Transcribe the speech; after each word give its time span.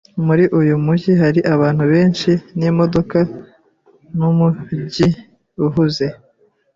Muri 0.25 0.43
uyu 0.59 0.73
mujyi 0.85 1.11
hari 1.21 1.39
abantu 1.53 1.83
benshi 1.93 2.31
n'imodoka. 2.57 3.17
Numujyi 4.17 5.07
uhuze. 5.65 6.05